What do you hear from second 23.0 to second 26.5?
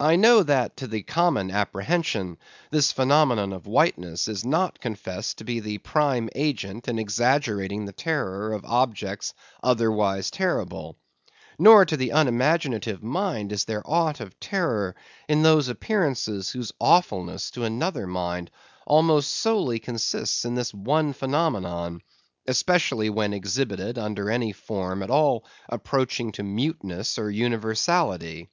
when exhibited under any form at all approaching to